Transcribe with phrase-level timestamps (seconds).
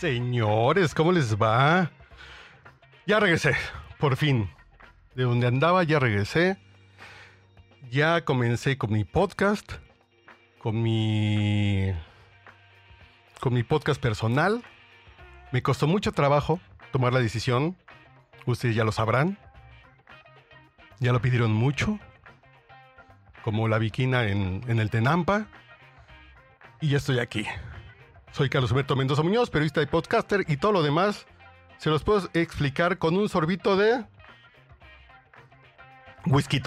[0.00, 1.90] Señores, ¿cómo les va?
[3.06, 3.54] Ya regresé,
[3.98, 4.48] por fin.
[5.14, 6.56] De donde andaba ya regresé.
[7.90, 9.74] Ya comencé con mi podcast,
[10.58, 11.92] con mi
[13.40, 14.64] con mi podcast personal.
[15.52, 16.60] Me costó mucho trabajo
[16.92, 17.76] tomar la decisión.
[18.46, 19.36] Ustedes ya lo sabrán.
[20.98, 21.98] Ya lo pidieron mucho.
[23.44, 25.46] Como la viquina en, en el Tenampa.
[26.80, 27.46] Y ya estoy aquí.
[28.32, 31.26] Soy Carlos Humberto Mendoza Muñoz, periodista y podcaster, y todo lo demás
[31.78, 34.04] se los puedo explicar con un sorbito de
[36.26, 36.62] whisky,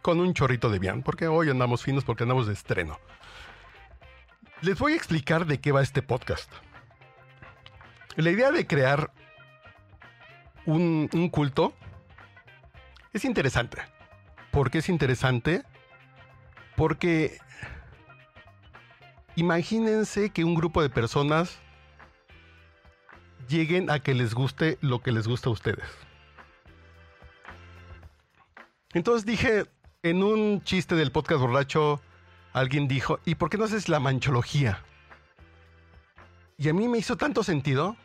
[0.00, 2.98] con un chorrito de bien, porque hoy andamos finos porque andamos de estreno.
[4.62, 6.50] Les voy a explicar de qué va este podcast.
[8.16, 9.12] La idea de crear
[10.64, 11.74] un, un culto
[13.12, 13.82] es interesante.
[14.50, 15.62] ¿Por qué es interesante?
[16.74, 17.38] Porque
[19.36, 21.58] imagínense que un grupo de personas
[23.48, 25.86] lleguen a que les guste lo que les gusta a ustedes.
[28.92, 29.66] Entonces dije,
[30.02, 32.00] en un chiste del podcast borracho,
[32.52, 34.82] alguien dijo, ¿y por qué no haces la manchología?
[36.56, 37.96] Y a mí me hizo tanto sentido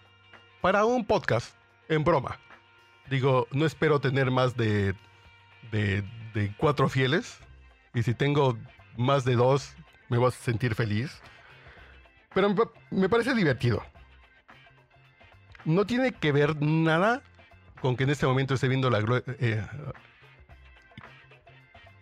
[0.59, 1.55] para un podcast,
[1.87, 2.39] en broma.
[3.09, 4.93] Digo, no espero tener más de,
[5.71, 7.39] de, de cuatro fieles.
[7.93, 8.57] Y si tengo
[8.97, 9.73] más de dos,
[10.11, 11.21] me voy a sentir feliz.
[12.33, 12.53] Pero
[12.89, 13.81] me, parece divertido.
[15.63, 17.21] No tiene que ver nada
[17.79, 18.99] con que en este momento esté viendo la,
[19.39, 19.65] eh,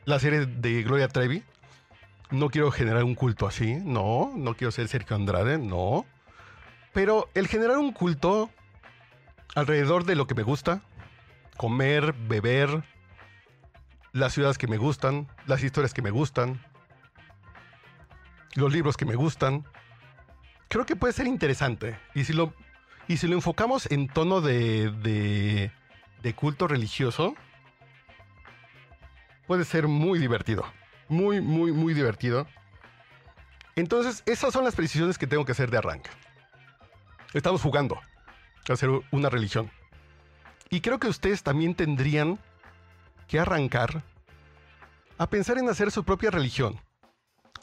[0.05, 1.43] la serie de Gloria Trevi.
[2.31, 4.33] No quiero generar un culto así, no.
[4.35, 6.07] No quiero ser Sergio Andrade, no.
[6.93, 8.49] Pero el generar un culto
[9.53, 10.81] alrededor de lo que me gusta,
[11.57, 12.83] comer, beber,
[14.13, 16.59] las ciudades que me gustan, las historias que me gustan,
[18.55, 19.65] los libros que me gustan.
[20.67, 21.99] Creo que puede ser interesante.
[22.13, 22.53] Y si lo,
[23.07, 25.71] y si lo enfocamos en tono de, de,
[26.21, 27.35] de culto religioso,
[29.47, 30.65] puede ser muy divertido.
[31.07, 32.47] Muy, muy, muy divertido.
[33.75, 36.09] Entonces, esas son las precisiones que tengo que hacer de arranque.
[37.33, 37.99] Estamos jugando
[38.67, 39.71] a hacer una religión.
[40.69, 42.37] Y creo que ustedes también tendrían
[43.27, 44.03] que arrancar
[45.17, 46.79] a pensar en hacer su propia religión.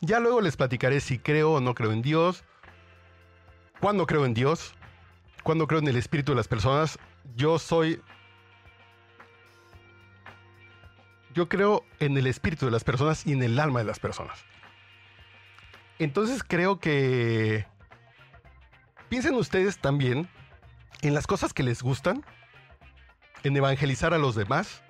[0.01, 2.45] Ya luego les platicaré si creo o no creo en Dios,
[3.81, 4.75] cuándo creo en Dios,
[5.43, 6.99] cuándo creo en el espíritu de las personas.
[7.34, 8.01] Yo soy...
[11.34, 14.45] Yo creo en el espíritu de las personas y en el alma de las personas.
[15.99, 17.67] Entonces creo que...
[19.09, 20.28] Piensen ustedes también
[21.03, 22.25] en las cosas que les gustan,
[23.45, 24.83] en evangelizar a los demás,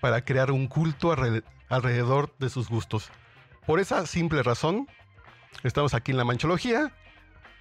[0.00, 3.10] para crear un culto alre- alrededor de sus gustos.
[3.66, 4.86] Por esa simple razón,
[5.62, 6.92] estamos aquí en la Manchología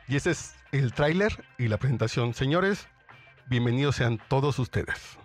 [0.10, 2.34] y ese es el tráiler y la presentación.
[2.34, 2.90] Señores,
[3.48, 5.18] bienvenidos sean todos ustedes.